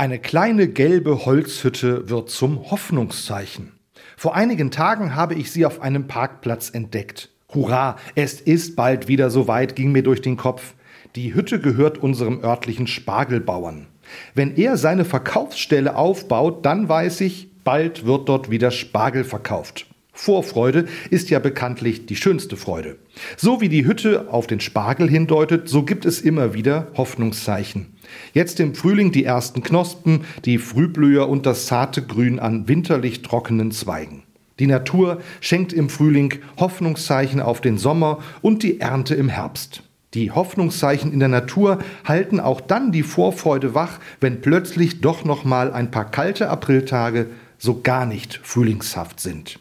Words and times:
Eine 0.00 0.20
kleine 0.20 0.68
gelbe 0.68 1.26
Holzhütte 1.26 2.08
wird 2.08 2.30
zum 2.30 2.70
Hoffnungszeichen. 2.70 3.72
Vor 4.16 4.36
einigen 4.36 4.70
Tagen 4.70 5.16
habe 5.16 5.34
ich 5.34 5.50
sie 5.50 5.66
auf 5.66 5.82
einem 5.82 6.06
Parkplatz 6.06 6.70
entdeckt. 6.70 7.30
Hurra, 7.52 7.96
es 8.14 8.40
ist 8.40 8.76
bald 8.76 9.08
wieder 9.08 9.28
soweit, 9.28 9.74
ging 9.74 9.90
mir 9.90 10.04
durch 10.04 10.22
den 10.22 10.36
Kopf. 10.36 10.74
Die 11.16 11.34
Hütte 11.34 11.60
gehört 11.60 11.98
unserem 11.98 12.44
örtlichen 12.44 12.86
Spargelbauern. 12.86 13.88
Wenn 14.34 14.54
er 14.54 14.76
seine 14.76 15.04
Verkaufsstelle 15.04 15.96
aufbaut, 15.96 16.64
dann 16.64 16.88
weiß 16.88 17.20
ich, 17.22 17.48
bald 17.64 18.06
wird 18.06 18.28
dort 18.28 18.52
wieder 18.52 18.70
Spargel 18.70 19.24
verkauft. 19.24 19.88
Vorfreude 20.20 20.86
ist 21.10 21.30
ja 21.30 21.38
bekanntlich 21.38 22.06
die 22.06 22.16
schönste 22.16 22.56
Freude. 22.56 22.96
So 23.36 23.60
wie 23.60 23.68
die 23.68 23.86
Hütte 23.86 24.26
auf 24.32 24.48
den 24.48 24.58
Spargel 24.58 25.08
hindeutet, 25.08 25.68
so 25.68 25.84
gibt 25.84 26.04
es 26.04 26.20
immer 26.20 26.54
wieder 26.54 26.88
Hoffnungszeichen. 26.96 27.94
Jetzt 28.34 28.58
im 28.58 28.74
Frühling 28.74 29.12
die 29.12 29.22
ersten 29.22 29.62
Knospen, 29.62 30.24
die 30.44 30.58
Frühblüher 30.58 31.28
und 31.28 31.46
das 31.46 31.66
zarte 31.66 32.02
Grün 32.02 32.40
an 32.40 32.66
winterlich 32.66 33.22
trockenen 33.22 33.70
Zweigen. 33.70 34.24
Die 34.58 34.66
Natur 34.66 35.20
schenkt 35.40 35.72
im 35.72 35.88
Frühling 35.88 36.34
Hoffnungszeichen 36.58 37.40
auf 37.40 37.60
den 37.60 37.78
Sommer 37.78 38.18
und 38.42 38.64
die 38.64 38.80
Ernte 38.80 39.14
im 39.14 39.28
Herbst. 39.28 39.84
Die 40.14 40.32
Hoffnungszeichen 40.32 41.12
in 41.12 41.20
der 41.20 41.28
Natur 41.28 41.78
halten 42.04 42.40
auch 42.40 42.60
dann 42.60 42.90
die 42.90 43.04
Vorfreude 43.04 43.76
wach, 43.76 44.00
wenn 44.20 44.40
plötzlich 44.40 45.00
doch 45.00 45.24
noch 45.24 45.44
mal 45.44 45.72
ein 45.72 45.92
paar 45.92 46.10
kalte 46.10 46.50
Apriltage 46.50 47.26
so 47.56 47.80
gar 47.82 48.04
nicht 48.04 48.40
frühlingshaft 48.42 49.20
sind. 49.20 49.60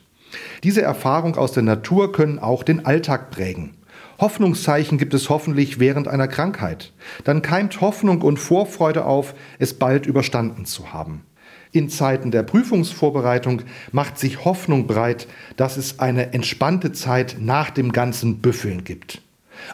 Diese 0.63 0.81
Erfahrung 0.81 1.35
aus 1.35 1.51
der 1.51 1.63
Natur 1.63 2.11
können 2.11 2.39
auch 2.39 2.63
den 2.63 2.85
Alltag 2.85 3.31
prägen. 3.31 3.75
Hoffnungszeichen 4.19 4.97
gibt 4.97 5.13
es 5.13 5.29
hoffentlich 5.29 5.79
während 5.79 6.07
einer 6.07 6.27
Krankheit. 6.27 6.91
Dann 7.23 7.41
keimt 7.41 7.81
Hoffnung 7.81 8.21
und 8.21 8.37
Vorfreude 8.37 9.05
auf, 9.05 9.35
es 9.59 9.75
bald 9.75 10.07
überstanden 10.07 10.65
zu 10.65 10.91
haben. 10.91 11.21
In 11.71 11.89
Zeiten 11.89 12.31
der 12.31 12.43
Prüfungsvorbereitung 12.43 13.61
macht 13.91 14.17
sich 14.17 14.45
Hoffnung 14.45 14.87
breit, 14.87 15.27
dass 15.57 15.77
es 15.77 15.99
eine 15.99 16.33
entspannte 16.33 16.93
Zeit 16.93 17.37
nach 17.39 17.69
dem 17.69 17.91
ganzen 17.91 18.39
Büffeln 18.39 18.83
gibt. 18.83 19.21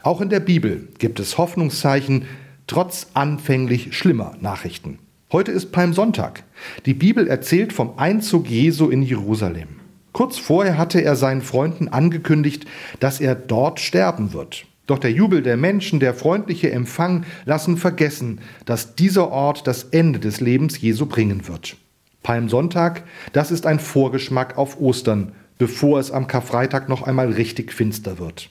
Auch 0.01 0.19
in 0.19 0.29
der 0.29 0.39
Bibel 0.39 0.89
gibt 0.97 1.19
es 1.19 1.37
Hoffnungszeichen, 1.37 2.25
trotz 2.67 3.07
anfänglich 3.13 3.95
schlimmer 3.95 4.35
Nachrichten. 4.41 4.99
Heute 5.31 5.51
ist 5.51 5.71
Palmsonntag. 5.71 6.43
Die 6.85 6.93
Bibel 6.93 7.27
erzählt 7.27 7.73
vom 7.73 7.97
Einzug 7.97 8.49
Jesu 8.49 8.89
in 8.89 9.03
Jerusalem. 9.03 9.82
Kurz 10.13 10.37
vorher 10.37 10.77
hatte 10.77 11.03
er 11.03 11.15
seinen 11.15 11.41
Freunden 11.41 11.89
angekündigt, 11.89 12.65
dass 12.99 13.19
er 13.19 13.35
dort 13.35 13.79
sterben 13.79 14.31
wird. 14.31 14.65
Doch 14.85 14.99
der 14.99 15.11
Jubel 15.11 15.41
der 15.41 15.57
Menschen, 15.57 15.99
der 15.99 16.13
freundliche 16.13 16.71
Empfang 16.71 17.25
lassen 17.45 17.77
vergessen, 17.77 18.39
dass 18.65 18.95
dieser 18.95 19.31
Ort 19.31 19.65
das 19.65 19.85
Ende 19.85 20.19
des 20.19 20.39
Lebens 20.39 20.79
Jesu 20.79 21.05
bringen 21.05 21.47
wird. 21.47 21.77
Palmsonntag, 22.21 23.03
das 23.31 23.51
ist 23.51 23.65
ein 23.65 23.79
Vorgeschmack 23.79 24.57
auf 24.57 24.79
Ostern, 24.79 25.31
bevor 25.57 25.99
es 25.99 26.11
am 26.11 26.27
Karfreitag 26.27 26.89
noch 26.89 27.03
einmal 27.03 27.31
richtig 27.31 27.71
finster 27.73 28.19
wird. 28.19 28.49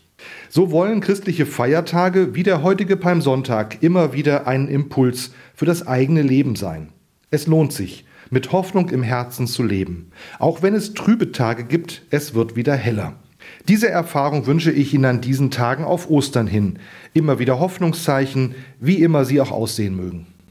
So 0.48 0.70
wollen 0.70 1.00
christliche 1.00 1.46
Feiertage 1.46 2.34
wie 2.34 2.42
der 2.42 2.62
heutige 2.62 2.96
Palmsonntag 2.96 3.82
immer 3.82 4.12
wieder 4.12 4.46
einen 4.46 4.68
Impuls 4.68 5.32
für 5.54 5.66
das 5.66 5.86
eigene 5.86 6.22
Leben 6.22 6.56
sein. 6.56 6.90
Es 7.30 7.46
lohnt 7.46 7.72
sich, 7.72 8.04
mit 8.32 8.50
Hoffnung 8.50 8.88
im 8.88 9.02
Herzen 9.02 9.46
zu 9.46 9.62
leben. 9.62 10.10
Auch 10.38 10.62
wenn 10.62 10.74
es 10.74 10.94
trübe 10.94 11.32
Tage 11.32 11.64
gibt, 11.64 12.02
es 12.10 12.34
wird 12.34 12.56
wieder 12.56 12.74
heller. 12.74 13.14
Diese 13.68 13.88
Erfahrung 13.88 14.46
wünsche 14.46 14.72
ich 14.72 14.94
Ihnen 14.94 15.04
an 15.04 15.20
diesen 15.20 15.50
Tagen 15.50 15.84
auf 15.84 16.08
Ostern 16.10 16.46
hin. 16.46 16.78
Immer 17.12 17.38
wieder 17.38 17.60
Hoffnungszeichen, 17.60 18.54
wie 18.80 19.02
immer 19.02 19.24
sie 19.24 19.40
auch 19.40 19.50
aussehen 19.50 19.96
mögen. 19.96 20.26